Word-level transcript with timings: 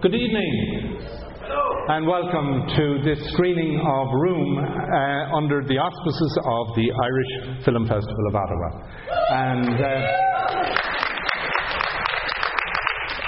Good 0.00 0.14
evening. 0.14 0.98
And 1.88 2.06
welcome 2.06 2.68
to 2.76 3.00
this 3.02 3.18
screening 3.32 3.80
of 3.80 4.08
Room 4.12 4.58
uh, 4.58 5.36
under 5.36 5.62
the 5.62 5.78
auspices 5.78 6.38
of 6.44 6.76
the 6.76 6.92
Irish 6.92 7.64
Film 7.64 7.88
Festival 7.88 8.26
of 8.28 8.34
Ottawa. 8.36 8.68
And 9.30 9.74
uh, 9.80 10.28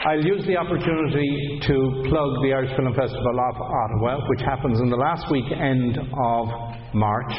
I'll 0.08 0.24
use 0.24 0.46
the 0.46 0.56
opportunity 0.56 1.60
to 1.62 2.04
plug 2.08 2.30
the 2.42 2.52
Irish 2.54 2.76
Film 2.76 2.94
Festival 2.94 3.40
of 3.50 3.60
Ottawa, 3.60 4.20
which 4.28 4.40
happens 4.40 4.80
in 4.80 4.90
the 4.90 4.96
last 4.96 5.24
weekend 5.30 5.98
of 5.98 6.48
March 6.94 7.32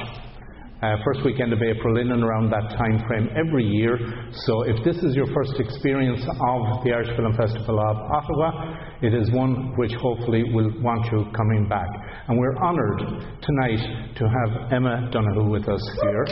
uh, 0.82 0.95
first 1.05 1.23
weekend 1.23 1.54
of 1.54 1.61
April, 1.61 2.00
in 2.00 2.11
and 2.11 2.23
around 2.23 2.50
that 2.50 2.75
time 2.75 3.04
frame 3.07 3.29
every 3.38 3.66
year. 3.66 3.97
So, 4.45 4.64
if 4.64 4.84
this 4.84 4.97
is 4.97 5.15
your 5.15 5.27
first 5.27 5.54
experience 5.59 6.21
of 6.23 6.84
the 6.84 6.91
Irish 6.91 7.15
Film 7.15 7.36
Festival 7.38 7.79
of 7.79 7.97
Ottawa, 7.97 8.75
it 9.02 9.14
is 9.14 9.32
one 9.32 9.74
which 9.78 9.93
hopefully 9.93 10.43
will 10.54 10.71
want 10.82 11.05
you 11.11 11.25
coming 11.38 11.68
back. 11.69 11.88
And 12.28 12.38
we're 12.38 12.57
honoured 12.57 13.00
tonight 13.41 14.14
to 14.15 14.24
have 14.25 14.71
Emma 14.74 15.10
Donoghue 15.11 15.50
with 15.50 15.69
us 15.69 15.82
here. 16.02 16.25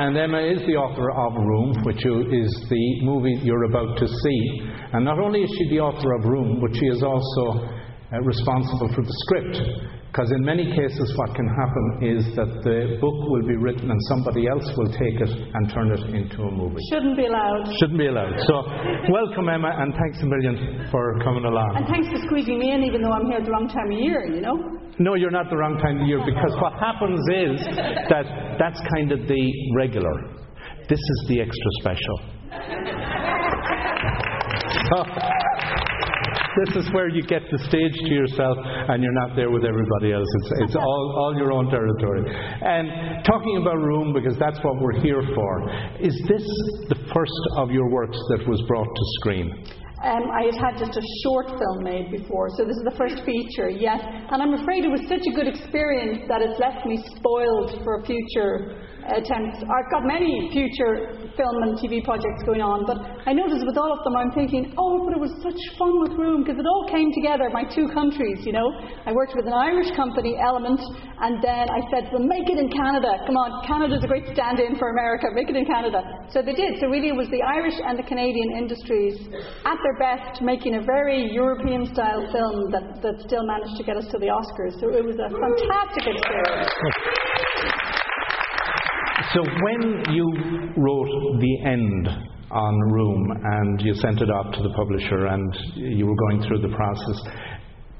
And 0.00 0.16
Emma 0.16 0.38
is 0.38 0.60
the 0.66 0.74
author 0.74 1.10
of 1.10 1.34
Room, 1.34 1.82
which 1.84 2.04
is 2.06 2.66
the 2.70 3.02
movie 3.02 3.38
you're 3.42 3.64
about 3.64 3.98
to 3.98 4.06
see. 4.06 4.60
And 4.92 5.04
not 5.04 5.18
only 5.18 5.42
is 5.42 5.50
she 5.58 5.70
the 5.70 5.80
author 5.80 6.12
of 6.14 6.24
Room, 6.24 6.60
but 6.60 6.74
she 6.74 6.86
is 6.86 7.02
also 7.02 7.66
uh, 8.12 8.20
responsible 8.22 8.88
for 8.94 9.02
the 9.02 9.14
script 9.26 9.97
because 10.08 10.32
in 10.32 10.42
many 10.42 10.64
cases, 10.64 11.12
what 11.16 11.36
can 11.36 11.46
happen 11.52 11.84
is 12.00 12.24
that 12.34 12.48
the 12.64 12.96
book 12.96 13.18
will 13.28 13.44
be 13.44 13.56
written 13.60 13.90
and 13.92 14.00
somebody 14.08 14.48
else 14.48 14.64
will 14.76 14.88
take 14.88 15.20
it 15.20 15.28
and 15.28 15.68
turn 15.68 15.92
it 15.92 16.00
into 16.16 16.42
a 16.42 16.50
movie. 16.50 16.80
Shouldn't 16.88 17.16
be 17.16 17.26
allowed. 17.28 17.68
Shouldn't 17.78 18.00
be 18.00 18.08
allowed. 18.08 18.32
So, 18.48 18.54
welcome, 19.12 19.52
Emma, 19.52 19.68
and 19.68 19.92
thanks 19.92 20.18
a 20.24 20.26
million 20.26 20.88
for 20.90 21.20
coming 21.20 21.44
along. 21.44 21.76
And 21.76 21.86
thanks 21.86 22.08
for 22.08 22.18
squeezing 22.24 22.58
me 22.58 22.72
in, 22.72 22.82
even 22.84 23.02
though 23.02 23.12
I'm 23.12 23.26
here 23.28 23.38
at 23.38 23.44
the 23.44 23.52
wrong 23.52 23.68
time 23.68 23.92
of 23.92 23.98
year, 24.00 24.24
you 24.24 24.40
know? 24.40 24.56
No, 24.98 25.14
you're 25.14 25.30
not 25.30 25.50
the 25.50 25.56
wrong 25.56 25.76
time 25.78 26.00
of 26.00 26.08
year 26.08 26.24
because 26.24 26.56
what 26.56 26.72
happens 26.80 27.20
is 27.28 27.60
that 28.08 28.56
that's 28.58 28.80
kind 28.96 29.12
of 29.12 29.28
the 29.28 29.44
regular. 29.76 30.34
This 30.88 30.98
is 30.98 31.24
the 31.28 31.40
extra 31.44 31.70
special. 31.84 32.16
So, 34.88 34.96
oh. 35.04 35.47
This 36.64 36.84
is 36.84 36.92
where 36.92 37.08
you 37.08 37.22
get 37.22 37.42
the 37.50 37.58
stage 37.70 37.94
to 37.94 38.12
yourself 38.12 38.58
and 38.58 39.02
you're 39.02 39.18
not 39.26 39.36
there 39.36 39.50
with 39.50 39.64
everybody 39.64 40.12
else. 40.12 40.26
It's, 40.42 40.50
it's 40.66 40.76
all, 40.76 41.04
all 41.18 41.32
your 41.36 41.52
own 41.52 41.70
territory. 41.70 42.26
And 42.26 43.22
talking 43.24 43.58
about 43.62 43.78
room, 43.78 44.12
because 44.12 44.36
that's 44.38 44.58
what 44.64 44.80
we're 44.80 44.98
here 45.00 45.22
for, 45.34 45.52
is 46.00 46.14
this 46.26 46.46
the 46.88 46.98
first 47.14 47.42
of 47.56 47.70
your 47.70 47.88
works 47.90 48.18
that 48.34 48.46
was 48.48 48.62
brought 48.66 48.88
to 48.88 49.04
screen? 49.20 49.64
Um, 50.04 50.30
I 50.30 50.46
had 50.46 50.54
had 50.54 50.74
just 50.78 50.96
a 50.96 51.02
short 51.24 51.48
film 51.58 51.82
made 51.82 52.10
before, 52.12 52.50
so 52.56 52.64
this 52.64 52.76
is 52.76 52.86
the 52.86 52.94
first 52.96 53.18
feature, 53.26 53.68
yes. 53.68 53.98
And 54.30 54.40
I'm 54.40 54.54
afraid 54.54 54.84
it 54.84 54.94
was 54.94 55.02
such 55.10 55.26
a 55.26 55.34
good 55.34 55.48
experience 55.50 56.22
that 56.28 56.38
it's 56.38 56.58
left 56.60 56.86
me 56.86 57.02
spoiled 57.18 57.82
for 57.82 57.98
a 57.98 58.06
future 58.06 58.78
attempts. 59.08 59.64
I've 59.64 59.90
got 59.90 60.04
many 60.04 60.50
future 60.52 61.16
film 61.34 61.56
and 61.64 61.78
TV 61.80 62.04
projects 62.04 62.44
going 62.44 62.60
on, 62.60 62.84
but 62.84 62.98
I 63.24 63.32
noticed 63.32 63.64
with 63.64 63.78
all 63.78 63.92
of 63.92 64.04
them 64.04 64.16
I'm 64.16 64.32
thinking, 64.32 64.74
oh, 64.76 65.04
but 65.06 65.16
it 65.16 65.20
was 65.20 65.32
such 65.40 65.58
fun 65.78 66.00
with 66.02 66.12
Room 66.18 66.44
because 66.44 66.58
it 66.58 66.66
all 66.66 66.84
came 66.90 67.08
together, 67.14 67.48
my 67.48 67.64
two 67.64 67.88
countries, 67.94 68.44
you 68.44 68.52
know. 68.52 68.66
I 69.06 69.12
worked 69.12 69.34
with 69.36 69.46
an 69.46 69.56
Irish 69.56 69.90
company, 69.96 70.36
Element, 70.36 70.80
and 71.22 71.42
then 71.42 71.66
I 71.70 71.80
said, 71.90 72.10
well, 72.12 72.22
make 72.22 72.46
it 72.50 72.58
in 72.58 72.68
Canada. 72.70 73.22
Come 73.26 73.36
on, 73.36 73.50
Canada's 73.66 74.04
a 74.04 74.10
great 74.10 74.26
stand 74.34 74.60
in 74.60 74.76
for 74.76 74.90
America, 74.90 75.30
make 75.32 75.48
it 75.48 75.56
in 75.56 75.64
Canada. 75.64 76.02
So 76.30 76.42
they 76.42 76.54
did. 76.54 76.78
So 76.80 76.86
really 76.88 77.08
it 77.08 77.18
was 77.18 77.28
the 77.32 77.42
Irish 77.42 77.76
and 77.80 77.98
the 77.98 78.06
Canadian 78.06 78.56
industries 78.56 79.16
at 79.64 79.78
their 79.82 79.96
best 79.98 80.42
making 80.42 80.76
a 80.76 80.82
very 80.82 81.26
European 81.32 81.86
style 81.86 82.22
film 82.30 82.70
that, 82.70 83.02
that 83.02 83.16
still 83.24 83.46
managed 83.46 83.76
to 83.78 83.84
get 83.84 83.96
us 83.96 84.06
to 84.10 84.18
the 84.18 84.30
Oscars. 84.30 84.78
So 84.80 84.90
it 84.94 85.04
was 85.04 85.16
a 85.16 85.30
fantastic 85.30 86.04
experience. 86.06 87.27
So 89.34 89.42
when 89.42 90.14
you 90.14 90.26
wrote 90.76 91.38
the 91.38 91.66
end 91.66 92.08
on 92.50 92.80
Room 92.92 93.30
and 93.44 93.80
you 93.82 93.94
sent 93.94 94.22
it 94.22 94.30
off 94.30 94.54
to 94.54 94.62
the 94.62 94.72
publisher 94.74 95.26
and 95.26 95.54
you 95.74 96.06
were 96.06 96.16
going 96.16 96.48
through 96.48 96.60
the 96.62 96.74
process, 96.74 97.34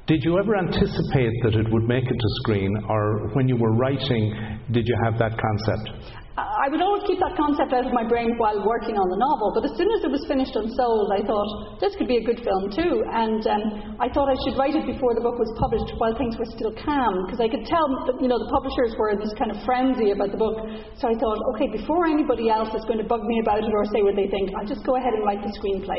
did 0.07 0.23
you 0.23 0.39
ever 0.39 0.57
anticipate 0.57 1.33
that 1.43 1.53
it 1.53 1.71
would 1.71 1.83
make 1.83 2.03
it 2.03 2.17
to 2.17 2.29
screen, 2.41 2.75
or 2.89 3.29
when 3.33 3.47
you 3.47 3.55
were 3.57 3.73
writing, 3.75 4.59
did 4.71 4.87
you 4.87 4.97
have 5.03 5.19
that 5.19 5.37
concept? 5.37 6.15
Uh, 6.35 6.41
I 6.69 6.71
would 6.71 6.85
always 6.85 7.01
keep 7.09 7.17
that 7.17 7.33
concept 7.33 7.73
out 7.73 7.89
of 7.89 7.93
my 7.97 8.05
brain 8.05 8.37
while 8.37 8.61
working 8.61 8.93
on 8.93 9.09
the 9.09 9.17
novel, 9.17 9.49
but 9.57 9.65
as 9.65 9.73
soon 9.73 9.89
as 9.89 10.05
it 10.05 10.13
was 10.13 10.21
finished 10.29 10.53
and 10.53 10.69
sold, 10.77 11.09
I 11.09 11.25
thought 11.25 11.81
this 11.81 11.97
could 11.97 12.05
be 12.05 12.21
a 12.21 12.25
good 12.29 12.45
film 12.45 12.69
too. 12.69 13.01
And 13.09 13.41
um, 13.49 13.97
I 13.97 14.05
thought 14.05 14.29
I 14.29 14.37
should 14.45 14.53
write 14.53 14.77
it 14.77 14.85
before 14.85 15.17
the 15.17 15.25
book 15.25 15.33
was 15.41 15.49
published 15.57 15.97
while 15.97 16.13
things 16.13 16.37
were 16.37 16.45
still 16.45 16.69
calm, 16.77 17.25
because 17.25 17.41
I 17.41 17.49
could 17.49 17.65
tell 17.65 17.89
that, 18.05 18.21
you 18.21 18.29
know, 18.29 18.37
the 18.37 18.53
publishers 18.53 18.93
were 19.01 19.09
in 19.09 19.17
this 19.17 19.33
kind 19.33 19.49
of 19.49 19.57
frenzy 19.65 20.13
about 20.13 20.29
the 20.29 20.37
book. 20.37 20.61
So 21.01 21.09
I 21.09 21.17
thought, 21.17 21.41
okay, 21.57 21.73
before 21.73 22.05
anybody 22.05 22.53
else 22.53 22.69
is 22.77 22.85
going 22.85 23.01
to 23.01 23.07
bug 23.09 23.25
me 23.25 23.41
about 23.41 23.65
it 23.65 23.73
or 23.73 23.89
say 23.89 24.05
what 24.05 24.13
they 24.13 24.29
think, 24.29 24.53
I'll 24.53 24.69
just 24.69 24.85
go 24.85 24.93
ahead 24.93 25.17
and 25.17 25.25
write 25.25 25.41
the 25.41 25.49
screenplay. 25.57 25.97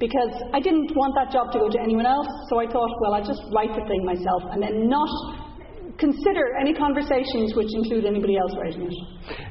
Because 0.00 0.32
I 0.56 0.64
didn't 0.64 0.96
want 0.96 1.12
that 1.20 1.28
job 1.28 1.52
to 1.52 1.60
go 1.60 1.68
to 1.68 1.76
anyone 1.76 2.08
else, 2.08 2.28
so 2.48 2.56
I 2.56 2.64
thought, 2.64 2.88
well, 3.04 3.20
I'll 3.20 3.28
just 3.28 3.44
write 3.52 3.76
the 3.76 3.84
thing 3.84 4.00
myself 4.08 4.48
and 4.48 4.64
then 4.64 4.88
not 4.88 5.12
consider 5.98 6.56
any 6.60 6.72
conversations 6.74 7.56
which 7.56 7.72
include 7.72 8.04
anybody 8.04 8.36
else 8.36 8.52
writing 8.60 8.86
it. 8.88 8.96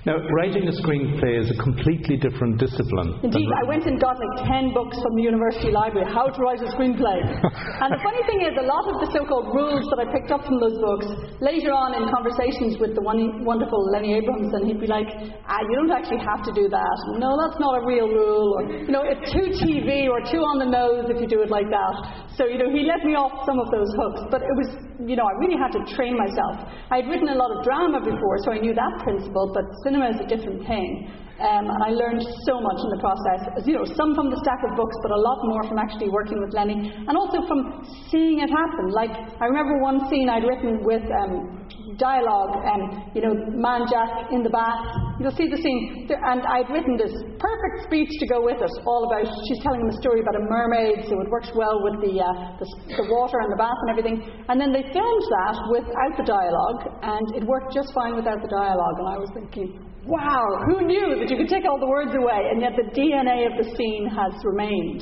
Now, 0.06 0.22
writing 0.38 0.70
a 0.70 0.76
screenplay 0.86 1.42
is 1.42 1.50
a 1.50 1.58
completely 1.62 2.16
different 2.16 2.62
discipline. 2.62 3.20
Indeed, 3.26 3.50
I 3.50 3.66
went 3.68 3.86
and 3.90 4.00
got 4.00 4.16
like 4.22 4.48
10 4.48 4.74
books 4.74 4.96
from 5.02 5.18
the 5.18 5.26
university 5.26 5.74
library, 5.74 6.06
how 6.08 6.30
to 6.30 6.40
write 6.40 6.62
a 6.62 6.70
screenplay. 6.78 7.18
and 7.82 7.90
the 7.90 8.02
funny 8.06 8.22
thing 8.30 8.46
is, 8.46 8.54
a 8.56 8.68
lot 8.70 8.86
of 8.86 9.02
the 9.02 9.10
so 9.12 9.26
called 9.26 9.50
rules 9.52 9.84
that 9.90 10.00
I 10.00 10.08
picked 10.14 10.30
up 10.30 10.46
from 10.46 10.62
those 10.62 10.78
books, 10.78 11.08
later 11.42 11.74
on 11.74 11.98
in 11.98 12.06
conversations 12.14 12.78
with 12.78 12.94
the 12.94 13.02
one, 13.02 13.44
wonderful 13.44 13.82
Lenny 13.92 14.16
Abrahamson, 14.16 14.70
he'd 14.70 14.80
be 14.80 14.88
like, 14.88 15.10
ah, 15.50 15.60
you 15.66 15.74
don't 15.76 15.92
actually 15.92 16.22
have 16.22 16.46
to 16.46 16.54
do 16.54 16.70
that. 16.70 16.98
No, 17.18 17.34
that's 17.42 17.58
not 17.60 17.82
a 17.82 17.84
real 17.84 18.08
rule. 18.08 18.62
Or, 18.62 18.64
you 18.70 18.94
know, 18.94 19.04
it's 19.04 19.26
too 19.34 19.50
TV 19.58 20.06
or 20.08 20.22
too 20.30 20.46
on 20.46 20.62
the 20.62 20.70
nose 20.70 21.10
if 21.10 21.18
you 21.20 21.28
do 21.28 21.42
it 21.42 21.50
like 21.50 21.68
that. 21.74 22.25
So, 22.36 22.44
you 22.46 22.60
know, 22.60 22.68
he 22.68 22.84
let 22.84 23.08
me 23.08 23.16
off 23.16 23.48
some 23.48 23.60
of 23.60 23.72
those 23.72 23.88
hooks. 23.96 24.28
But 24.28 24.44
it 24.44 24.56
was, 24.60 24.70
you 25.00 25.16
know, 25.16 25.24
I 25.24 25.34
really 25.40 25.56
had 25.56 25.72
to 25.72 25.82
train 25.96 26.20
myself. 26.20 26.68
I 26.92 27.00
had 27.00 27.08
written 27.08 27.32
a 27.32 27.38
lot 27.40 27.48
of 27.56 27.64
drama 27.64 28.04
before, 28.04 28.36
so 28.44 28.52
I 28.52 28.60
knew 28.60 28.76
that 28.76 28.94
principle, 29.08 29.56
but 29.56 29.64
cinema 29.88 30.12
is 30.12 30.20
a 30.20 30.28
different 30.28 30.68
thing. 30.68 31.08
Um, 31.36 31.68
and 31.68 31.82
I 31.84 31.92
learned 31.92 32.24
so 32.48 32.64
much 32.64 32.80
in 32.80 32.90
the 32.96 33.02
process. 33.04 33.40
You 33.68 33.76
know, 33.76 33.86
some 34.00 34.16
from 34.16 34.32
the 34.32 34.40
stack 34.40 34.64
of 34.64 34.72
books, 34.80 34.96
but 35.04 35.12
a 35.12 35.20
lot 35.20 35.40
more 35.44 35.64
from 35.68 35.80
actually 35.80 36.08
working 36.08 36.40
with 36.40 36.56
Lenny, 36.56 36.96
and 36.96 37.12
also 37.12 37.44
from 37.44 37.84
seeing 38.08 38.40
it 38.40 38.48
happen. 38.48 38.88
Like 38.96 39.12
I 39.12 39.46
remember 39.52 39.84
one 39.84 40.08
scene 40.08 40.32
I'd 40.32 40.48
written 40.48 40.80
with 40.88 41.04
um, 41.12 41.68
dialogue, 42.00 42.56
and 42.64 43.12
you 43.12 43.20
know, 43.20 43.36
man 43.52 43.84
Jack 43.92 44.32
in 44.32 44.44
the 44.44 44.50
bath. 44.50 45.05
You'll 45.20 45.36
see 45.36 45.48
the 45.48 45.56
scene, 45.56 46.12
and 46.12 46.44
I'd 46.44 46.68
written 46.68 47.00
this 47.00 47.16
perfect 47.40 47.88
speech 47.88 48.12
to 48.20 48.28
go 48.28 48.44
with 48.44 48.60
it, 48.60 48.74
all 48.84 49.08
about. 49.08 49.24
She's 49.48 49.64
telling 49.64 49.80
him 49.80 49.88
a 49.88 49.98
story 50.04 50.20
about 50.20 50.36
a 50.36 50.44
mermaid, 50.44 51.08
so 51.08 51.16
it 51.24 51.30
works 51.32 51.48
well 51.56 51.80
with 51.88 52.04
the, 52.04 52.20
uh, 52.20 52.60
the, 52.60 52.68
the 53.00 53.08
water 53.08 53.40
and 53.40 53.48
the 53.48 53.56
bath 53.56 53.80
and 53.88 53.90
everything. 53.96 54.18
And 54.52 54.60
then 54.60 54.76
they 54.76 54.84
filmed 54.92 55.26
that 55.40 55.56
without 55.72 56.14
the 56.20 56.28
dialogue, 56.28 57.00
and 57.00 57.26
it 57.32 57.48
worked 57.48 57.72
just 57.72 57.96
fine 57.96 58.20
without 58.20 58.44
the 58.44 58.52
dialogue. 58.52 58.98
And 59.00 59.08
I 59.08 59.18
was 59.18 59.32
thinking, 59.32 59.80
wow, 60.04 60.44
who 60.68 60.86
knew 60.86 61.16
that 61.20 61.30
you 61.30 61.38
could 61.38 61.50
take 61.50 61.64
all 61.64 61.80
the 61.80 61.88
words 61.88 62.12
away 62.12 62.52
and 62.52 62.62
yet 62.62 62.74
the 62.76 62.92
DNA 62.92 63.48
of 63.48 63.58
the 63.58 63.76
scene 63.76 64.08
has 64.12 64.34
remained? 64.44 65.02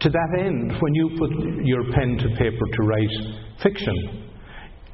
To 0.00 0.08
that 0.08 0.30
end, 0.38 0.72
when 0.80 0.94
you 0.94 1.16
put 1.18 1.30
your 1.64 1.84
pen 1.92 2.16
to 2.18 2.28
paper 2.36 2.66
to 2.72 2.82
write 2.82 3.14
fiction, 3.62 4.23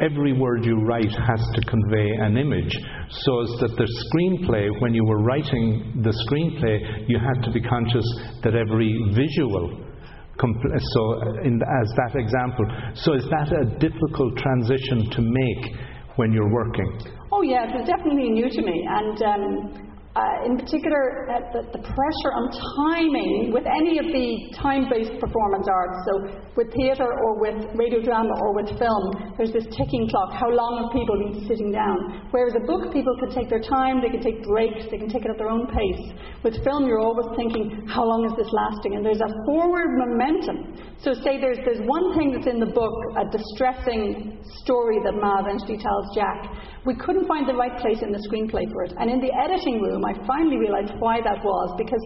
every 0.01 0.33
word 0.33 0.65
you 0.65 0.77
write 0.85 1.11
has 1.11 1.41
to 1.55 1.61
convey 1.69 2.11
an 2.21 2.37
image. 2.37 2.75
So 3.11 3.43
as 3.43 3.51
that 3.61 3.75
the 3.77 3.89
screenplay, 4.09 4.69
when 4.81 4.95
you 4.95 5.05
were 5.05 5.23
writing 5.23 6.01
the 6.03 6.15
screenplay, 6.27 7.09
you 7.09 7.19
had 7.19 7.43
to 7.45 7.53
be 7.53 7.61
conscious 7.61 8.05
that 8.43 8.55
every 8.55 8.95
visual 9.13 9.87
so 10.41 11.03
in, 11.45 11.61
as 11.61 11.93
that 12.01 12.13
example 12.15 12.65
so 12.95 13.13
is 13.13 13.25
that 13.29 13.53
a 13.53 13.79
difficult 13.79 14.39
transition 14.39 15.11
to 15.11 15.21
make 15.21 15.77
when 16.17 16.33
you're 16.33 16.51
working 16.51 17.21
Oh, 17.33 17.43
yeah, 17.43 17.63
it 17.63 17.75
was 17.79 17.87
definitely 17.87 18.29
new 18.31 18.51
to 18.51 18.63
me. 18.63 18.87
And 18.91 19.23
um, 19.23 19.90
uh, 20.11 20.43
in 20.43 20.59
particular, 20.59 21.31
uh, 21.31 21.39
the, 21.55 21.63
the, 21.71 21.83
pressure 21.87 22.33
on 22.35 22.51
timing 22.51 23.55
with 23.55 23.63
any 23.63 23.95
of 24.03 24.11
the 24.11 24.51
time 24.59 24.91
based 24.91 25.15
performance 25.23 25.71
arts, 25.71 25.99
so 26.03 26.13
with 26.59 26.67
theatre 26.75 27.07
or 27.07 27.39
with 27.39 27.55
radio 27.79 28.03
drama 28.03 28.35
or 28.43 28.51
with 28.51 28.67
film, 28.75 29.05
there's 29.39 29.55
this 29.55 29.71
ticking 29.71 30.11
clock. 30.11 30.35
How 30.35 30.51
long 30.51 30.83
have 30.83 30.91
people 30.91 31.15
been 31.15 31.47
sitting 31.47 31.71
down? 31.71 32.27
Whereas 32.35 32.59
a 32.59 32.65
book, 32.67 32.91
people 32.91 33.15
could 33.23 33.31
take 33.31 33.47
their 33.47 33.63
time, 33.63 34.03
they 34.03 34.11
can 34.11 34.19
take 34.19 34.43
breaks, 34.43 34.83
they 34.91 34.99
can 34.99 35.07
take 35.07 35.23
it 35.23 35.31
at 35.31 35.39
their 35.39 35.47
own 35.47 35.71
pace. 35.71 36.03
With 36.43 36.59
film, 36.67 36.91
you're 36.91 36.99
always 36.99 37.31
thinking, 37.39 37.87
how 37.87 38.03
long 38.03 38.27
is 38.27 38.35
this 38.35 38.51
lasting? 38.51 38.99
And 38.99 39.07
there's 39.07 39.23
a 39.23 39.31
forward 39.47 39.95
momentum. 39.95 40.75
So, 41.07 41.15
say 41.23 41.39
there's, 41.39 41.63
there's 41.63 41.87
one 41.87 42.19
thing 42.19 42.35
that's 42.35 42.51
in 42.51 42.59
the 42.59 42.75
book, 42.75 42.99
a 43.15 43.31
distressing 43.31 44.43
story 44.67 44.99
that 45.07 45.15
Ma 45.15 45.39
eventually 45.47 45.79
tells 45.79 46.11
Jack 46.19 46.51
we 46.87 46.95
couldn't 46.97 47.29
find 47.29 47.49
the 47.49 47.55
right 47.55 47.77
place 47.79 48.01
in 48.01 48.13
the 48.13 48.23
screenplay 48.25 48.65
for 48.73 48.85
it. 48.85 48.93
And 48.99 49.11
in 49.11 49.21
the 49.21 49.33
editing 49.37 49.81
room, 49.83 50.05
I 50.05 50.15
finally 50.27 50.57
realised 50.57 50.93
why 50.99 51.21
that 51.21 51.45
was 51.45 51.69
because 51.77 52.01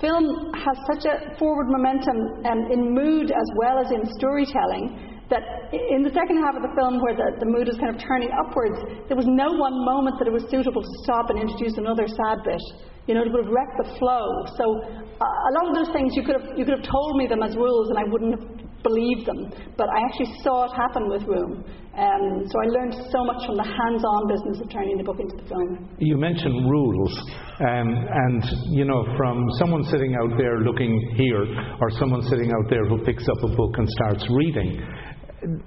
film 0.00 0.52
has 0.52 0.76
such 0.92 1.08
a 1.08 1.36
forward 1.38 1.66
momentum 1.68 2.44
um, 2.44 2.60
in 2.70 2.92
mood 2.94 3.32
as 3.32 3.48
well 3.56 3.78
as 3.80 3.90
in 3.90 4.04
storytelling 4.20 5.18
that 5.30 5.44
in 5.72 6.00
the 6.00 6.12
second 6.12 6.40
half 6.40 6.56
of 6.56 6.64
the 6.64 6.72
film, 6.72 7.00
where 7.04 7.12
the, 7.12 7.36
the 7.36 7.48
mood 7.48 7.68
is 7.68 7.76
kind 7.76 7.92
of 7.92 8.00
turning 8.00 8.32
upwards, 8.32 8.80
there 9.08 9.16
was 9.16 9.28
no 9.28 9.52
one 9.52 9.76
moment 9.84 10.16
that 10.16 10.24
it 10.24 10.32
was 10.32 10.44
suitable 10.48 10.80
to 10.80 10.94
stop 11.04 11.28
and 11.28 11.36
introduce 11.36 11.76
another 11.76 12.08
sad 12.08 12.40
bit. 12.44 12.60
You 13.04 13.12
know, 13.12 13.24
it 13.24 13.32
would 13.32 13.44
have 13.44 13.52
wrecked 13.52 13.76
the 13.76 13.88
flow. 14.00 14.24
So 14.56 14.64
uh, 14.64 15.24
a 15.24 15.52
lot 15.60 15.68
of 15.68 15.74
those 15.76 15.92
things 15.92 16.16
you 16.16 16.24
could 16.24 16.40
have 16.40 16.56
you 16.56 16.64
could 16.64 16.80
have 16.80 16.88
told 16.88 17.16
me 17.20 17.28
them 17.28 17.44
as 17.44 17.56
rules, 17.56 17.92
and 17.92 18.00
I 18.00 18.08
wouldn't 18.08 18.40
have 18.40 18.67
believed 18.82 19.26
them. 19.26 19.50
But 19.76 19.88
I 19.88 19.98
actually 20.06 20.34
saw 20.42 20.64
it 20.64 20.72
happen 20.76 21.08
with 21.08 21.22
Room. 21.24 21.64
Um, 21.98 22.46
so 22.46 22.54
I 22.62 22.66
learned 22.70 22.94
so 23.10 23.24
much 23.24 23.42
from 23.46 23.56
the 23.56 23.66
hands-on 23.66 24.22
business 24.30 24.62
of 24.62 24.70
turning 24.70 24.98
the 24.98 25.04
book 25.04 25.18
into 25.18 25.34
the 25.34 25.48
film. 25.48 25.96
You 25.98 26.16
mentioned 26.16 26.70
rules, 26.70 27.12
um, 27.58 27.90
and 27.90 28.44
you 28.70 28.84
know, 28.84 29.02
from 29.16 29.44
someone 29.58 29.82
sitting 29.84 30.14
out 30.14 30.38
there 30.38 30.60
looking 30.60 30.94
here, 31.16 31.42
or 31.80 31.90
someone 31.98 32.22
sitting 32.22 32.52
out 32.52 32.70
there 32.70 32.86
who 32.86 33.02
picks 33.04 33.26
up 33.26 33.42
a 33.42 33.56
book 33.56 33.74
and 33.78 33.88
starts 33.98 34.24
reading. 34.30 34.80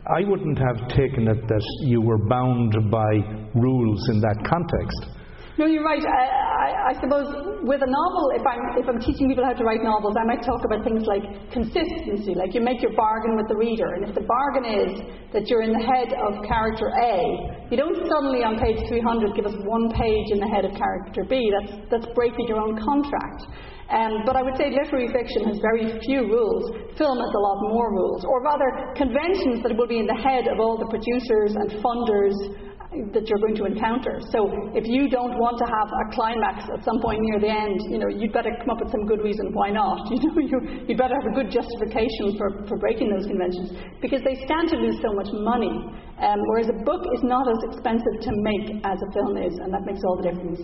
I 0.08 0.28
wouldn't 0.28 0.60
have 0.60 0.88
taken 0.90 1.28
it 1.28 1.48
that 1.48 1.66
you 1.84 2.02
were 2.02 2.28
bound 2.28 2.76
by 2.92 3.12
rules 3.56 4.10
in 4.10 4.20
that 4.20 4.38
context. 4.48 5.21
No, 5.60 5.68
you're 5.68 5.84
right. 5.84 6.00
I, 6.00 6.24
I, 6.64 6.70
I, 6.90 7.02
suppose 7.04 7.28
with 7.68 7.84
a 7.84 7.92
novel, 7.92 8.26
if 8.40 8.44
I'm 8.48 8.64
if 8.80 8.88
I'm 8.88 9.04
teaching 9.04 9.28
people 9.28 9.44
how 9.44 9.52
to 9.52 9.66
write 9.68 9.84
novels, 9.84 10.16
I 10.16 10.24
might 10.24 10.48
talk 10.48 10.64
about 10.64 10.80
things 10.88 11.04
like 11.04 11.28
consistency. 11.52 12.32
Like 12.40 12.56
you 12.56 12.64
make 12.64 12.80
your 12.80 12.96
bargain 12.96 13.36
with 13.36 13.52
the 13.52 13.60
reader, 13.60 14.00
and 14.00 14.08
if 14.08 14.16
the 14.16 14.24
bargain 14.24 14.64
is 14.64 14.92
that 15.36 15.52
you're 15.52 15.64
in 15.68 15.76
the 15.76 15.84
head 15.84 16.16
of 16.16 16.40
character 16.48 16.88
A, 17.04 17.68
you 17.68 17.76
don't 17.76 18.00
suddenly 18.00 18.48
on 18.48 18.64
page 18.64 18.80
300 18.88 19.36
give 19.36 19.44
us 19.44 19.56
one 19.68 19.92
page 19.92 20.32
in 20.32 20.40
the 20.40 20.48
head 20.48 20.64
of 20.64 20.72
character 20.72 21.28
B. 21.28 21.52
That's 21.52 21.84
that's 21.92 22.08
breaking 22.16 22.48
your 22.48 22.64
own 22.64 22.80
contract. 22.80 23.44
Um, 23.92 24.24
but 24.24 24.40
I 24.40 24.42
would 24.42 24.56
say 24.56 24.72
literary 24.72 25.12
fiction 25.12 25.52
has 25.52 25.60
very 25.60 26.00
few 26.08 26.32
rules. 26.32 26.96
Film 26.96 27.20
has 27.20 27.34
a 27.36 27.44
lot 27.44 27.58
more 27.76 27.92
rules, 27.92 28.24
or 28.24 28.40
rather 28.40 28.96
conventions 28.96 29.68
that 29.68 29.76
will 29.76 29.92
be 29.92 30.00
in 30.00 30.08
the 30.08 30.16
head 30.16 30.48
of 30.48 30.64
all 30.64 30.80
the 30.80 30.88
producers 30.88 31.60
and 31.60 31.68
funders 31.84 32.71
that 32.92 33.24
you're 33.24 33.40
going 33.40 33.56
to 33.56 33.64
encounter. 33.64 34.20
So 34.36 34.52
if 34.76 34.84
you 34.84 35.08
don't 35.08 35.40
want 35.40 35.56
to 35.64 35.68
have 35.72 35.88
a 35.88 36.04
climax 36.12 36.68
at 36.68 36.84
some 36.84 37.00
point 37.00 37.24
near 37.24 37.40
the 37.40 37.48
end, 37.48 37.80
you 37.88 37.96
know, 38.04 38.12
you'd 38.12 38.36
better 38.36 38.52
come 38.60 38.68
up 38.68 38.84
with 38.84 38.92
some 38.92 39.08
good 39.08 39.24
reason 39.24 39.56
why 39.56 39.72
not. 39.72 40.04
You 40.22 40.28
know, 40.28 40.44
you, 40.44 40.60
you'd 40.86 41.00
better 41.00 41.16
have 41.16 41.32
a 41.32 41.36
good 41.36 41.50
justification 41.50 42.36
for, 42.38 42.68
for 42.68 42.78
breaking 42.78 43.10
those 43.10 43.26
conventions 43.26 43.74
because 44.04 44.20
they 44.28 44.36
stand 44.44 44.70
to 44.70 44.78
lose 44.78 45.00
so 45.02 45.10
much 45.16 45.32
money. 45.32 45.72
Um, 46.20 46.38
whereas 46.52 46.68
a 46.70 46.78
book 46.84 47.02
is 47.16 47.24
not 47.24 47.48
as 47.48 47.58
expensive 47.72 48.16
to 48.28 48.32
make 48.44 48.84
as 48.84 49.00
a 49.00 49.10
film 49.16 49.40
is, 49.40 49.56
and 49.58 49.74
that 49.74 49.82
makes 49.88 50.04
all 50.04 50.20
the 50.22 50.30
difference. 50.30 50.62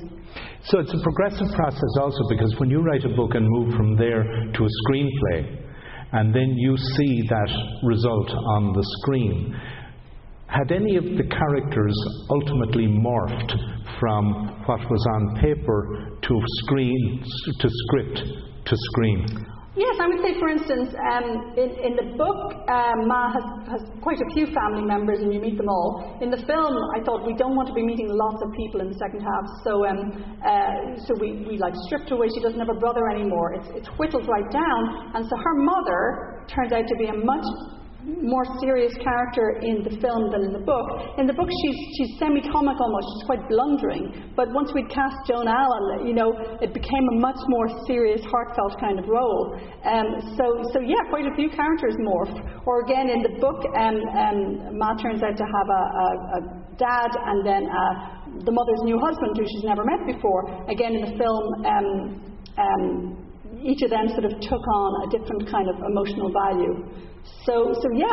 So 0.68 0.84
it's 0.84 0.94
a 0.94 1.02
progressive 1.02 1.50
process 1.56 1.92
also 1.98 2.22
because 2.30 2.54
when 2.60 2.70
you 2.70 2.84
write 2.84 3.08
a 3.08 3.14
book 3.16 3.34
and 3.34 3.48
move 3.48 3.74
from 3.74 3.96
there 3.96 4.22
to 4.22 4.62
a 4.62 4.72
screenplay, 4.86 5.64
and 6.12 6.36
then 6.36 6.54
you 6.56 6.76
see 6.78 7.24
that 7.28 7.52
result 7.84 8.30
on 8.30 8.74
the 8.74 8.84
screen 9.02 9.56
had 10.48 10.72
any 10.72 10.96
of 10.96 11.04
the 11.04 11.28
characters 11.28 11.96
ultimately 12.30 12.88
morphed 12.88 13.52
from 14.00 14.64
what 14.66 14.80
was 14.80 15.06
on 15.16 15.42
paper 15.42 16.18
to 16.22 16.42
screen 16.64 17.24
to 17.60 17.70
script 17.70 18.22
to 18.66 18.76
screen? 18.92 19.46
Yes, 19.78 19.94
I 20.02 20.10
would 20.10 20.26
say, 20.26 20.34
for 20.42 20.50
instance, 20.50 20.90
um, 21.14 21.54
in, 21.54 21.70
in, 21.86 21.94
the 21.94 22.18
book, 22.18 22.50
um, 22.66 22.98
Ma 23.06 23.30
has, 23.30 23.46
has, 23.70 23.82
quite 24.02 24.18
a 24.18 24.26
few 24.34 24.50
family 24.50 24.82
members, 24.82 25.22
and 25.22 25.30
you 25.30 25.38
meet 25.38 25.54
them 25.54 25.70
all. 25.70 26.18
In 26.18 26.34
the 26.34 26.42
film, 26.50 26.74
I 26.98 27.06
thought 27.06 27.30
we 27.30 27.38
don't 27.38 27.54
want 27.54 27.70
to 27.70 27.78
be 27.78 27.86
meeting 27.86 28.10
lots 28.10 28.42
of 28.42 28.50
people 28.58 28.82
in 28.82 28.90
the 28.90 28.98
second 28.98 29.22
half, 29.22 29.46
so 29.62 29.86
um, 29.86 30.18
uh, 30.42 30.98
so 31.06 31.14
we, 31.22 31.46
we 31.46 31.62
like 31.62 31.78
stripped 31.86 32.10
away. 32.10 32.26
She 32.34 32.42
doesn't 32.42 32.58
have 32.58 32.74
a 32.74 32.80
brother 32.82 33.06
anymore. 33.14 33.54
It's, 33.54 33.86
it's 33.86 33.90
whittled 34.02 34.26
right 34.26 34.50
down, 34.50 35.14
and 35.14 35.22
so 35.30 35.38
her 35.38 35.56
mother 35.62 36.42
turns 36.50 36.74
out 36.74 36.82
to 36.90 36.96
be 36.98 37.14
a 37.14 37.18
much 37.22 37.46
more 38.08 38.48
serious 38.64 38.96
character 39.04 39.60
in 39.60 39.84
the 39.84 39.92
film 40.00 40.32
than 40.32 40.48
in 40.48 40.54
the 40.56 40.64
book. 40.64 40.88
In 41.20 41.28
the 41.28 41.36
book, 41.36 41.52
she's, 41.52 41.78
she's 42.00 42.12
semi-comic 42.20 42.80
almost. 42.80 43.06
She's 43.12 43.28
quite 43.28 43.44
blundering. 43.52 44.32
But 44.32 44.48
once 44.56 44.72
we'd 44.72 44.88
cast 44.88 45.16
Joan 45.28 45.48
Allen, 45.48 46.08
you 46.08 46.16
know, 46.16 46.32
it 46.64 46.72
became 46.72 47.06
a 47.12 47.16
much 47.20 47.40
more 47.52 47.68
serious, 47.84 48.24
heartfelt 48.24 48.80
kind 48.80 48.98
of 49.00 49.06
role. 49.12 49.60
Um, 49.84 50.08
so, 50.40 50.46
so 50.72 50.80
yeah, 50.80 51.04
quite 51.12 51.28
a 51.28 51.36
few 51.36 51.52
characters 51.52 52.00
morphed. 52.00 52.40
Or 52.64 52.88
again, 52.88 53.12
in 53.12 53.20
the 53.28 53.36
book, 53.44 53.60
um, 53.76 54.00
um, 54.16 54.80
Ma 54.80 54.96
turns 55.04 55.20
out 55.20 55.36
to 55.36 55.44
have 55.44 55.68
a, 55.68 55.84
a, 55.84 56.08
a 56.08 56.40
dad 56.80 57.12
and 57.12 57.44
then 57.44 57.68
uh, 57.68 58.44
the 58.48 58.54
mother's 58.56 58.84
new 58.88 59.00
husband, 59.04 59.36
who 59.36 59.44
she's 59.44 59.68
never 59.68 59.84
met 59.84 60.08
before. 60.08 60.48
Again, 60.72 60.96
in 60.96 61.12
the 61.12 61.16
film. 61.20 61.44
Um, 61.68 61.88
um, 62.58 63.27
each 63.64 63.82
of 63.82 63.90
them 63.90 64.08
sort 64.10 64.26
of 64.26 64.34
took 64.40 64.62
on 64.62 64.90
a 65.06 65.08
different 65.10 65.50
kind 65.50 65.68
of 65.70 65.76
emotional 65.90 66.32
value. 66.34 66.76
So, 67.44 67.76
so 67.76 67.88
yeah, 67.96 68.08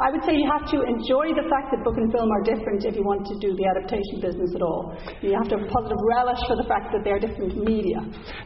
I 0.00 0.12
would 0.12 0.24
say 0.24 0.36
you 0.36 0.48
have 0.48 0.68
to 0.72 0.82
enjoy 0.84 1.32
the 1.32 1.44
fact 1.48 1.72
that 1.72 1.84
book 1.84 1.96
and 1.96 2.12
film 2.12 2.28
are 2.28 2.42
different 2.44 2.84
if 2.84 2.96
you 2.96 3.04
want 3.04 3.26
to 3.26 3.36
do 3.40 3.56
the 3.56 3.64
adaptation 3.64 4.20
business 4.20 4.52
at 4.54 4.62
all. 4.62 4.92
You 5.20 5.32
have 5.32 5.48
to 5.48 5.56
have 5.56 5.64
a 5.64 5.70
positive 5.72 6.00
relish 6.04 6.40
for 6.48 6.56
the 6.56 6.64
fact 6.68 6.92
that 6.92 7.00
they're 7.04 7.20
different 7.20 7.56
media. 7.56 8.00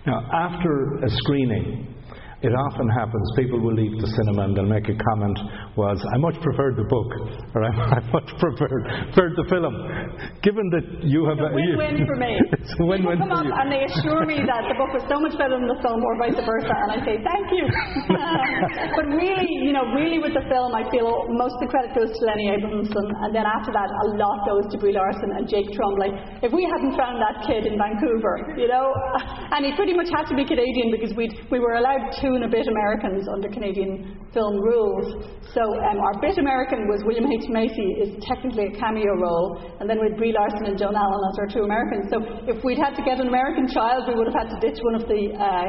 Now, 0.06 0.22
after 0.30 1.02
a 1.02 1.10
screening, 1.10 1.95
it 2.44 2.52
often 2.52 2.84
happens 2.92 3.24
people 3.32 3.56
will 3.56 3.72
leave 3.72 3.96
the 3.96 4.10
cinema 4.12 4.44
and 4.44 4.52
they'll 4.52 4.68
make 4.68 4.84
a 4.92 4.96
comment 5.08 5.40
was 5.72 5.96
I 6.12 6.20
much 6.20 6.36
preferred 6.44 6.76
the 6.76 6.84
book 6.84 7.08
or 7.56 7.64
I, 7.64 7.72
I 7.96 8.00
much 8.12 8.28
preferred, 8.36 8.84
preferred 9.08 9.34
the 9.40 9.46
film. 9.48 9.72
Given 10.44 10.68
that 10.76 10.84
you 11.00 11.24
have 11.32 11.40
it's 11.40 11.48
a 11.48 11.56
win-win 11.56 12.04
for 12.04 12.16
me. 12.20 12.36
it's 12.60 12.76
a 12.76 12.84
win-win 12.84 13.16
come 13.24 13.32
for 13.32 13.40
up 13.40 13.48
you. 13.48 13.56
and 13.56 13.72
they 13.72 13.88
assure 13.88 14.28
me 14.28 14.44
that 14.44 14.68
the 14.68 14.76
book 14.76 14.92
was 14.92 15.04
so 15.08 15.16
much 15.16 15.32
better 15.40 15.56
than 15.56 15.64
the 15.64 15.80
film 15.80 15.96
or 15.96 16.12
vice 16.20 16.36
versa 16.36 16.76
and 16.76 16.90
I 16.92 16.98
say 17.08 17.16
thank 17.24 17.46
you. 17.56 17.64
but 19.00 19.06
really, 19.16 19.48
you 19.64 19.72
know, 19.72 19.88
really 19.96 20.20
with 20.20 20.36
the 20.36 20.44
film 20.52 20.76
I 20.76 20.84
feel 20.92 21.08
most 21.32 21.56
of 21.56 21.60
the 21.64 21.70
credit 21.72 21.96
goes 21.96 22.12
to 22.12 22.20
Lenny 22.20 22.52
Abrahamson 22.52 23.06
and 23.24 23.32
then 23.32 23.48
after 23.48 23.72
that 23.72 23.88
a 23.88 24.06
lot 24.20 24.44
goes 24.44 24.68
to 24.68 24.76
Brie 24.76 24.92
Larson 24.92 25.40
and 25.40 25.48
Jake 25.48 25.72
Tremblay. 25.72 26.44
If 26.44 26.52
we 26.52 26.68
hadn't 26.68 27.00
found 27.00 27.16
that 27.16 27.48
kid 27.48 27.64
in 27.64 27.80
Vancouver, 27.80 28.60
you 28.60 28.68
know, 28.68 28.92
and 29.56 29.64
he 29.64 29.72
pretty 29.72 29.96
much 29.96 30.12
had 30.12 30.28
to 30.28 30.36
be 30.36 30.44
Canadian 30.44 30.92
because 30.92 31.16
we 31.16 31.32
we 31.48 31.64
were 31.64 31.80
allowed 31.80 32.12
to 32.20 32.25
two 32.26 32.34
and 32.34 32.44
a 32.44 32.50
bit 32.50 32.66
Americans 32.66 33.22
under 33.30 33.46
Canadian 33.48 34.18
film 34.34 34.58
rules. 34.58 35.06
So 35.54 35.62
um, 35.62 35.98
our 36.02 36.18
bit 36.18 36.38
American 36.38 36.90
was 36.90 37.06
William 37.06 37.30
H. 37.30 37.46
Macy 37.46 37.88
is 38.02 38.10
technically 38.26 38.66
a 38.66 38.74
cameo 38.74 39.14
role, 39.14 39.62
and 39.78 39.86
then 39.86 40.02
with 40.02 40.18
Brie 40.18 40.34
Larson 40.34 40.66
and 40.66 40.76
Joan 40.78 40.98
Allen 40.98 41.22
as 41.30 41.38
our 41.38 41.46
two 41.46 41.62
Americans. 41.62 42.10
So 42.10 42.18
if 42.50 42.58
we'd 42.66 42.82
had 42.82 42.98
to 42.98 43.02
get 43.06 43.22
an 43.22 43.30
American 43.30 43.70
child, 43.70 44.10
we 44.10 44.18
would 44.18 44.26
have 44.26 44.34
had 44.34 44.50
to 44.50 44.58
ditch 44.58 44.82
one 44.82 44.96
of 44.98 45.06
the 45.06 45.22
uh, 45.38 45.66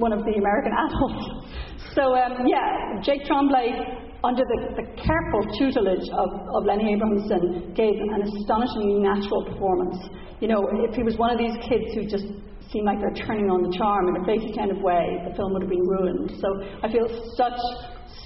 one 0.00 0.12
of 0.16 0.24
the 0.24 0.34
American 0.40 0.72
adults. 0.88 1.52
So 1.92 2.16
um, 2.16 2.48
yeah, 2.48 3.04
Jake 3.04 3.28
Tremblay 3.28 4.08
under 4.24 4.42
the, 4.42 4.82
the, 4.82 4.86
careful 4.98 5.46
tutelage 5.54 6.02
of, 6.10 6.28
of 6.58 6.66
Lenny 6.66 6.90
Abrahamson, 6.90 7.70
gave 7.70 7.94
an 7.94 8.26
astonishingly 8.26 8.98
natural 8.98 9.46
performance. 9.46 9.94
You 10.40 10.48
know, 10.48 10.66
if 10.90 10.96
he 10.96 11.04
was 11.04 11.16
one 11.16 11.30
of 11.30 11.38
these 11.38 11.54
kids 11.62 11.94
who 11.94 12.02
just 12.02 12.26
seem 12.72 12.84
like 12.84 13.00
they're 13.00 13.26
turning 13.26 13.50
on 13.50 13.62
the 13.62 13.72
charm 13.76 14.08
in 14.08 14.16
a 14.16 14.24
fakey 14.28 14.54
kind 14.56 14.70
of 14.70 14.78
way, 14.82 15.24
the 15.28 15.34
film 15.36 15.52
would 15.54 15.62
have 15.62 15.70
been 15.70 15.86
ruined. 15.86 16.36
So 16.40 16.48
I 16.82 16.92
feel 16.92 17.08
such 17.36 17.58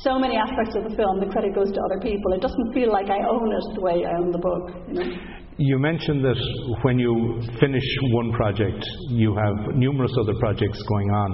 so 0.03 0.19
many 0.19 0.37
aspects 0.37 0.75
of 0.75 0.83
the 0.83 0.95
film, 0.97 1.21
the 1.21 1.31
credit 1.31 1.55
goes 1.55 1.71
to 1.71 1.81
other 1.81 2.01
people. 2.03 2.35
It 2.35 2.43
doesn't 2.43 2.75
feel 2.75 2.91
like 2.91 3.07
I 3.07 3.23
own 3.23 3.47
it 3.51 3.67
the 3.75 3.81
way 3.81 4.03
I 4.03 4.19
own 4.19 4.33
the 4.33 4.43
book. 4.43 4.65
You, 4.89 4.95
know? 4.95 5.11
you 5.59 5.79
mentioned 5.79 6.25
that 6.25 6.39
when 6.83 6.99
you 6.99 7.41
finish 7.61 7.85
one 8.11 8.33
project, 8.33 8.83
you 9.11 9.35
have 9.37 9.75
numerous 9.77 10.13
other 10.21 10.35
projects 10.41 10.83
going 10.89 11.11
on. 11.11 11.31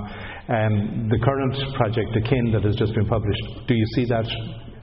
Um, 0.49 1.09
the 1.09 1.19
current 1.25 1.57
project, 1.77 2.13
Akin, 2.17 2.53
that 2.53 2.65
has 2.65 2.77
just 2.77 2.95
been 2.95 3.07
published, 3.07 3.43
do 3.67 3.75
you 3.75 3.87
see 3.95 4.05
that 4.07 4.29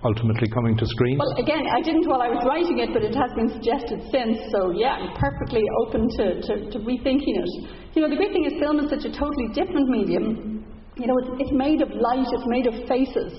ultimately 0.05 0.47
coming 0.53 0.77
to 0.77 0.85
screen? 0.85 1.17
Well, 1.17 1.33
again, 1.41 1.65
I 1.73 1.81
didn't 1.81 2.07
while 2.07 2.21
I 2.21 2.29
was 2.29 2.45
writing 2.45 2.79
it, 2.79 2.93
but 2.93 3.01
it 3.01 3.17
has 3.17 3.33
been 3.33 3.49
suggested 3.49 4.05
since. 4.13 4.37
So 4.53 4.71
yeah, 4.71 5.01
I'm 5.01 5.17
perfectly 5.17 5.65
open 5.83 6.07
to, 6.21 6.25
to, 6.45 6.53
to 6.69 6.77
rethinking 6.85 7.35
it. 7.41 7.51
You 7.97 8.05
know, 8.05 8.09
the 8.09 8.15
great 8.15 8.31
thing 8.31 8.45
is 8.45 8.53
film 8.61 8.79
is 8.79 8.89
such 8.89 9.03
a 9.03 9.11
totally 9.11 9.49
different 9.57 9.89
medium. 9.89 10.63
You 10.95 11.07
know, 11.07 11.17
it's, 11.19 11.49
it's 11.49 11.53
made 11.53 11.81
of 11.81 11.89
light, 11.91 12.29
it's 12.29 12.47
made 12.47 12.67
of 12.69 12.75
faces. 12.87 13.33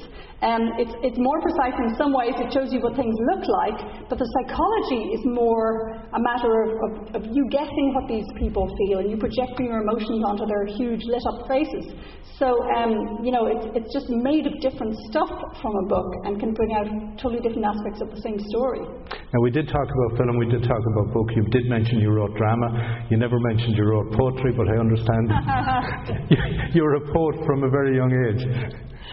Um, 0.44 0.68
it's, 0.76 0.92
it's 1.00 1.16
more 1.16 1.40
precise 1.40 1.72
in 1.80 1.96
some 1.96 2.12
ways, 2.12 2.36
it 2.36 2.52
shows 2.52 2.68
you 2.68 2.84
what 2.84 2.92
things 2.92 3.16
look 3.32 3.40
like, 3.64 4.08
but 4.12 4.20
the 4.20 4.28
psychology 4.36 5.16
is 5.16 5.24
more 5.24 5.96
a 6.12 6.20
matter 6.20 6.52
of, 6.60 6.70
of, 6.76 6.92
of 7.16 7.22
you 7.32 7.48
guessing 7.48 7.96
what 7.96 8.04
these 8.04 8.28
people 8.36 8.68
feel 8.84 9.00
and 9.00 9.08
you 9.08 9.16
projecting 9.16 9.72
your 9.72 9.80
emotions 9.80 10.20
onto 10.28 10.44
their 10.44 10.68
huge 10.68 11.00
lit 11.08 11.24
up 11.24 11.48
faces. 11.48 11.88
So, 12.36 12.52
um, 12.76 13.24
you 13.24 13.32
know, 13.32 13.48
it's, 13.48 13.64
it's 13.80 13.90
just 13.96 14.12
made 14.12 14.44
of 14.44 14.52
different 14.60 14.92
stuff 15.08 15.32
from 15.64 15.72
a 15.72 15.84
book 15.88 16.12
and 16.28 16.36
can 16.36 16.52
bring 16.52 16.76
out 16.76 17.16
totally 17.16 17.40
different 17.40 17.64
aspects 17.64 18.04
of 18.04 18.12
the 18.12 18.20
same 18.20 18.36
story. 18.52 18.84
Now, 19.32 19.40
we 19.40 19.48
did 19.48 19.72
talk 19.72 19.88
about 19.88 20.20
film, 20.20 20.36
we 20.36 20.52
did 20.52 20.68
talk 20.68 20.84
about 20.92 21.16
book. 21.16 21.32
You 21.32 21.48
did 21.48 21.64
mention 21.64 21.96
you 21.96 22.12
wrote 22.12 22.36
drama. 22.36 23.08
You 23.08 23.16
never 23.16 23.40
mentioned 23.40 23.72
you 23.72 23.88
wrote 23.88 24.12
poetry, 24.12 24.52
but 24.52 24.68
I 24.68 24.76
understand 24.84 25.32
you're 26.76 27.00
a 27.00 27.04
poet 27.08 27.40
from 27.48 27.64
a 27.64 27.70
very 27.72 27.96
young 27.96 28.12
age. 28.12 28.44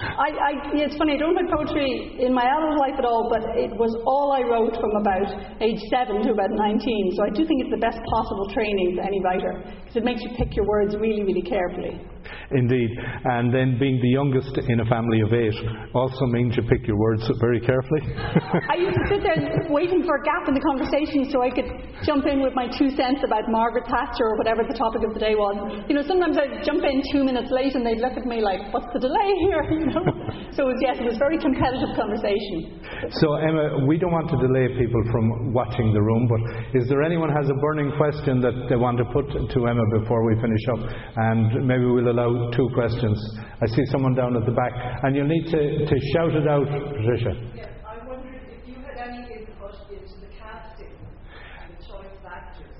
I, 0.02 0.30
I, 0.34 0.52
it's 0.74 0.98
funny, 0.98 1.14
I 1.14 1.18
don't 1.22 1.36
write 1.38 1.54
poetry 1.54 2.18
in 2.18 2.34
my 2.34 2.42
adult 2.42 2.82
life 2.82 2.98
at 2.98 3.06
all, 3.06 3.30
but 3.30 3.46
it 3.54 3.70
was 3.78 3.94
all 4.10 4.34
I 4.34 4.42
wrote 4.42 4.74
from 4.74 4.90
about 4.98 5.30
age 5.62 5.78
7 5.94 6.26
to 6.26 6.30
about 6.34 6.50
19. 6.50 7.14
So 7.14 7.22
I 7.22 7.30
do 7.30 7.46
think 7.46 7.62
it's 7.62 7.74
the 7.74 7.84
best 7.84 8.02
possible 8.10 8.50
training 8.50 8.98
for 8.98 9.06
any 9.06 9.22
writer, 9.22 9.62
because 9.86 10.02
it 10.02 10.04
makes 10.04 10.22
you 10.26 10.34
pick 10.34 10.56
your 10.58 10.66
words 10.66 10.98
really, 10.98 11.22
really 11.22 11.46
carefully. 11.46 12.02
Indeed. 12.52 12.90
And 13.26 13.54
then 13.54 13.78
being 13.80 14.00
the 14.02 14.10
youngest 14.10 14.58
in 14.70 14.80
a 14.80 14.86
family 14.86 15.22
of 15.22 15.34
eight 15.34 15.56
also 15.94 16.26
means 16.28 16.56
you 16.56 16.64
pick 16.64 16.86
your 16.88 16.98
words 16.98 17.24
very 17.40 17.60
carefully. 17.60 18.02
I 18.72 18.78
used 18.78 18.98
to 18.98 19.06
sit 19.10 19.22
there 19.24 19.68
waiting 19.70 20.04
for 20.04 20.18
a 20.18 20.24
gap 20.24 20.48
in 20.48 20.54
the 20.54 20.64
conversation 20.64 21.30
so 21.32 21.42
I 21.42 21.50
could 21.50 21.70
jump 22.04 22.26
in 22.26 22.42
with 22.42 22.54
my 22.54 22.68
two 22.68 22.92
cents 22.96 23.22
about 23.24 23.50
Margaret 23.50 23.86
Thatcher 23.90 24.34
or 24.34 24.38
whatever 24.38 24.64
the 24.64 24.78
topic 24.78 25.04
of 25.04 25.14
the 25.14 25.20
day 25.20 25.36
was. 25.36 25.56
You 25.88 25.96
know, 25.96 26.06
sometimes 26.06 26.38
I'd 26.38 26.64
jump 26.64 26.84
in 26.84 27.04
two 27.12 27.24
minutes 27.24 27.50
late 27.52 27.76
and 27.76 27.86
they'd 27.86 28.02
look 28.02 28.14
at 28.14 28.26
me 28.26 28.42
like, 28.42 28.74
what's 28.74 28.92
the 28.94 29.00
delay 29.00 29.32
here? 29.48 29.64
You 29.74 29.88
know? 29.90 30.06
So 30.54 30.70
it 30.70 30.78
was, 30.78 30.82
yes, 30.86 31.02
it 31.02 31.10
was 31.10 31.18
very 31.18 31.42
competitive 31.42 31.98
conversation. 31.98 32.78
So 33.18 33.42
Emma, 33.42 33.90
we 33.90 33.98
don't 33.98 34.14
want 34.14 34.30
to 34.30 34.38
delay 34.38 34.70
people 34.78 35.02
from 35.10 35.52
watching 35.52 35.90
the 35.94 36.02
room, 36.02 36.30
but 36.30 36.78
is 36.78 36.88
there 36.88 37.02
anyone 37.02 37.34
has 37.34 37.50
a 37.50 37.58
burning 37.58 37.90
question 37.98 38.38
that 38.46 38.70
they 38.70 38.78
want 38.78 39.02
to 39.02 39.06
put 39.10 39.26
to 39.34 39.60
Emma 39.66 39.82
before 39.98 40.22
we 40.30 40.38
finish 40.38 40.62
up? 40.78 40.82
And 41.18 41.66
maybe 41.66 41.86
we'll 41.90 42.14
allow 42.14 42.52
two 42.54 42.70
questions. 42.78 43.18
I 43.62 43.66
see 43.66 43.82
someone 43.90 44.14
down 44.14 44.38
at 44.38 44.46
the 44.46 44.54
back, 44.54 44.74
and 45.02 45.16
you'll 45.16 45.26
need 45.26 45.50
to, 45.50 45.90
to 45.90 45.96
shout 46.14 46.38
it 46.38 46.46
out, 46.46 46.70
Patricia. 46.70 47.34
Yes, 47.58 47.74
I 47.82 48.06
wondered 48.06 48.46
if 48.46 48.62
you 48.70 48.78
had 48.86 49.10
any 49.10 49.26
input 49.34 49.74
into 49.90 50.22
the 50.22 50.30
casting 50.38 50.94
and 51.66 51.74
the 51.74 51.82
choice 51.82 52.14
of 52.14 52.26
actors. 52.30 52.78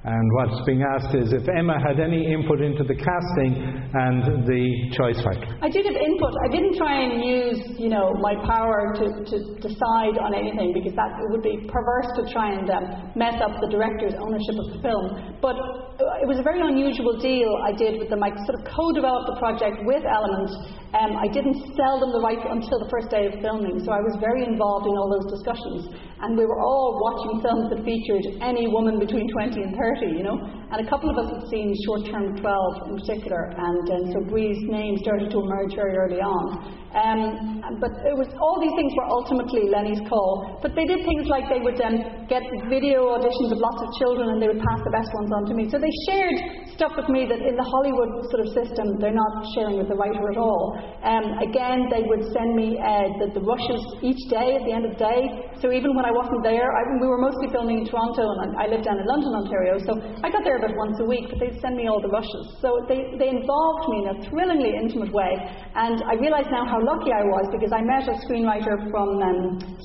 And 0.00 0.32
what's 0.32 0.64
being 0.64 0.80
asked 0.80 1.12
is 1.12 1.28
if 1.36 1.44
Emma 1.44 1.76
had 1.76 2.00
any 2.00 2.24
input 2.32 2.64
into 2.64 2.88
the 2.88 2.96
casting 2.96 3.52
and 3.92 4.48
the 4.48 4.64
choice 4.96 5.20
factor. 5.20 5.52
I 5.60 5.68
did 5.68 5.84
have 5.84 5.92
input. 5.92 6.32
I 6.40 6.48
didn't 6.48 6.80
try 6.80 7.04
and 7.04 7.20
use, 7.20 7.60
you 7.76 7.92
know, 7.92 8.16
my 8.16 8.32
power 8.48 8.96
to, 8.96 9.04
to 9.28 9.36
decide 9.60 10.16
on 10.16 10.32
anything 10.32 10.72
because 10.72 10.96
that 10.96 11.20
it 11.20 11.28
would 11.28 11.44
be 11.44 11.68
perverse 11.68 12.08
to 12.16 12.24
try 12.32 12.56
and 12.56 12.64
um, 12.72 13.12
mess 13.12 13.36
up 13.44 13.60
the 13.60 13.68
director's 13.68 14.16
ownership 14.16 14.56
of 14.56 14.66
the 14.72 14.80
film. 14.80 15.36
But 15.44 15.60
uh, 15.60 16.24
it 16.24 16.28
was 16.32 16.40
a 16.40 16.46
very 16.48 16.64
unusual 16.64 17.20
deal 17.20 17.52
I 17.60 17.76
did 17.76 18.00
with 18.00 18.08
them. 18.08 18.24
I 18.24 18.32
sort 18.48 18.56
of 18.56 18.64
co-developed 18.72 19.36
the 19.36 19.36
project 19.36 19.84
with 19.84 20.00
Element. 20.08 20.48
Um, 20.96 21.12
I 21.20 21.28
didn't 21.28 21.60
sell 21.76 22.00
them 22.00 22.16
the 22.16 22.24
right 22.24 22.40
until 22.40 22.80
the 22.80 22.88
first 22.88 23.12
day 23.12 23.28
of 23.28 23.36
filming, 23.44 23.84
so 23.84 23.92
I 23.92 24.00
was 24.00 24.16
very 24.16 24.48
involved 24.48 24.88
in 24.88 24.96
all 24.96 25.12
those 25.12 25.28
discussions. 25.28 25.92
And 26.22 26.36
we 26.36 26.44
were 26.44 26.60
all 26.60 27.00
watching 27.00 27.40
films 27.40 27.70
that 27.70 27.84
featured 27.84 28.24
any 28.42 28.68
woman 28.68 28.98
between 28.98 29.28
20 29.32 29.62
and 29.62 29.76
30, 29.76 30.16
you 30.16 30.22
know. 30.22 30.59
And 30.70 30.86
a 30.86 30.88
couple 30.88 31.10
of 31.10 31.18
us 31.18 31.28
had 31.34 31.50
seen 31.50 31.74
Short 31.84 32.06
Term 32.06 32.38
12 32.38 32.88
in 32.88 32.98
particular, 33.02 33.50
and 33.58 33.84
um, 33.90 34.02
so 34.14 34.18
Brie's 34.30 34.62
name 34.70 34.96
started 35.02 35.30
to 35.30 35.38
emerge 35.42 35.74
very 35.74 35.98
early 35.98 36.22
on. 36.22 36.78
Um, 36.90 37.62
but 37.78 37.90
it 38.02 38.18
was 38.18 38.26
all 38.42 38.58
these 38.58 38.74
things 38.74 38.90
were 38.98 39.06
ultimately 39.06 39.70
Lenny's 39.70 40.02
call. 40.10 40.58
But 40.58 40.74
they 40.74 40.86
did 40.90 41.06
things 41.06 41.30
like 41.30 41.46
they 41.46 41.62
would 41.62 41.78
um, 41.78 42.26
get 42.26 42.42
video 42.66 43.14
auditions 43.14 43.54
of 43.54 43.62
lots 43.62 43.78
of 43.82 43.90
children, 44.02 44.34
and 44.34 44.38
they 44.42 44.50
would 44.50 44.62
pass 44.62 44.82
the 44.82 44.94
best 44.94 45.10
ones 45.14 45.30
on 45.30 45.42
to 45.50 45.54
me. 45.54 45.70
So 45.70 45.78
they 45.78 45.90
shared 46.10 46.70
stuff 46.74 46.98
with 46.98 47.06
me 47.06 47.30
that 47.30 47.42
in 47.42 47.54
the 47.54 47.66
Hollywood 47.66 48.26
sort 48.30 48.42
of 48.42 48.48
system 48.54 48.98
they're 48.98 49.14
not 49.14 49.46
sharing 49.54 49.78
with 49.78 49.86
the 49.86 49.98
writer 49.98 50.22
at 50.34 50.38
all. 50.38 50.78
Um, 51.06 51.38
again, 51.42 51.86
they 51.94 52.02
would 52.06 52.26
send 52.34 52.58
me 52.58 52.78
uh, 52.78 53.10
the, 53.22 53.38
the 53.38 53.42
rushes 53.42 53.82
each 54.02 54.22
day 54.26 54.58
at 54.58 54.62
the 54.66 54.74
end 54.74 54.86
of 54.86 54.98
the 54.98 55.02
day. 55.02 55.50
So 55.62 55.70
even 55.70 55.94
when 55.94 56.06
I 56.06 56.14
wasn't 56.14 56.42
there, 56.42 56.74
I, 56.74 56.80
we 56.98 57.06
were 57.06 57.22
mostly 57.22 57.54
filming 57.54 57.82
in 57.82 57.86
Toronto, 57.86 58.22
and 58.22 58.58
I, 58.58 58.66
I 58.66 58.66
lived 58.66 58.86
down 58.86 58.98
in 58.98 59.06
London, 59.06 59.30
Ontario. 59.46 59.78
So 59.86 59.94
I 60.26 60.28
got 60.30 60.42
there 60.42 60.58
about 60.60 60.76
once 60.76 61.00
a 61.00 61.06
week, 61.08 61.24
but 61.32 61.40
they'd 61.40 61.56
send 61.58 61.74
me 61.80 61.88
all 61.88 62.00
the 62.04 62.12
rushes. 62.12 62.44
So 62.60 62.84
they, 62.84 63.16
they 63.16 63.32
involved 63.32 63.84
me 63.88 63.96
in 64.04 64.06
a 64.12 64.16
thrillingly 64.28 64.76
intimate 64.76 65.12
way. 65.12 65.32
And 65.74 66.04
I 66.04 66.20
realise 66.20 66.46
now 66.52 66.68
how 66.68 66.78
lucky 66.84 67.10
I 67.10 67.24
was 67.24 67.48
because 67.48 67.72
I 67.72 67.80
met 67.80 68.04
a 68.06 68.16
screenwriter 68.28 68.76
from 68.92 69.08
um, 69.18 69.38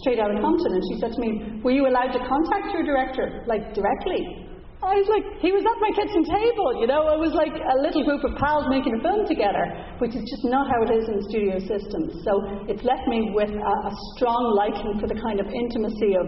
Straight 0.04 0.20
Outta 0.20 0.38
Compton, 0.44 0.76
and 0.76 0.84
she 0.92 1.00
said 1.00 1.16
to 1.16 1.20
me, 1.24 1.64
"Were 1.64 1.72
you 1.72 1.88
allowed 1.88 2.12
to 2.12 2.22
contact 2.28 2.76
your 2.76 2.84
director, 2.84 3.48
like 3.48 3.74
directly?" 3.74 4.46
I 4.86 5.02
was 5.02 5.10
like, 5.10 5.26
he 5.42 5.50
was 5.50 5.66
at 5.66 5.78
my 5.82 5.90
kitchen 5.98 6.22
table, 6.30 6.78
you 6.78 6.86
know. 6.86 7.10
It 7.16 7.18
was 7.18 7.34
like 7.34 7.58
a 7.58 7.78
little 7.82 8.06
group 8.06 8.22
of 8.22 8.38
pals 8.38 8.70
making 8.70 8.94
a 8.94 9.02
film 9.02 9.26
together, 9.26 9.66
which 9.98 10.14
is 10.14 10.22
just 10.30 10.46
not 10.46 10.70
how 10.70 10.86
it 10.86 10.92
is 10.94 11.10
in 11.10 11.18
studio 11.26 11.58
systems. 11.58 12.22
So 12.22 12.32
it's 12.70 12.86
left 12.86 13.08
me 13.10 13.34
with 13.34 13.50
a, 13.50 13.76
a 13.90 13.94
strong 14.14 14.54
liking 14.54 15.02
for 15.02 15.10
the 15.10 15.18
kind 15.18 15.42
of 15.42 15.50
intimacy 15.50 16.14
of 16.22 16.28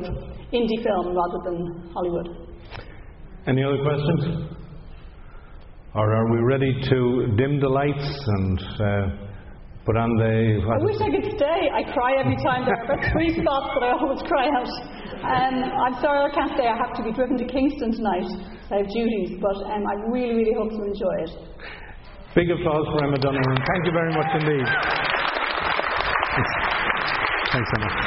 indie 0.49 0.81
film 0.81 1.13
rather 1.13 1.39
than 1.45 1.91
Hollywood. 1.93 2.46
Any 3.47 3.63
other 3.63 3.79
questions? 3.81 4.51
Or 5.95 6.13
are 6.13 6.31
we 6.31 6.39
ready 6.43 6.73
to 6.89 7.33
dim 7.37 7.59
the 7.59 7.69
lights 7.69 8.09
and 8.27 8.59
uh, 8.59 9.27
put 9.87 9.95
on 9.95 10.11
the. 10.19 10.59
I 10.67 10.83
wish 10.83 10.99
I 10.99 11.07
could 11.07 11.31
stay. 11.31 11.59
I 11.71 11.87
cry 11.95 12.19
every 12.19 12.35
time. 12.43 12.67
There 12.67 12.75
are 12.75 12.83
about 12.83 13.07
three 13.15 13.31
spots 13.39 13.71
that 13.71 13.83
I 13.87 13.95
always 13.95 14.19
cry 14.27 14.51
out. 14.51 14.67
Um, 15.23 15.55
I'm 15.63 15.95
sorry 16.03 16.27
I 16.27 16.31
can't 16.35 16.51
stay. 16.59 16.67
I 16.67 16.75
have 16.75 16.91
to 16.99 17.03
be 17.07 17.15
driven 17.15 17.39
to 17.39 17.47
Kingston 17.47 17.95
tonight. 17.95 18.27
I 18.67 18.83
have 18.83 18.89
duties, 18.91 19.39
but 19.39 19.55
um, 19.63 19.87
I 19.87 19.95
really, 20.11 20.35
really 20.35 20.55
hope 20.59 20.75
you 20.75 20.83
enjoy 20.83 21.15
it. 21.23 21.31
Big 22.35 22.51
applause 22.51 22.85
for 22.91 22.99
Emma 23.07 23.17
Donovan. 23.17 23.57
Thank 23.63 23.81
you 23.87 23.93
very 23.95 24.11
much 24.11 24.29
indeed. 24.43 24.67
Thanks 27.55 27.69
so 27.71 27.79
much. 27.79 28.06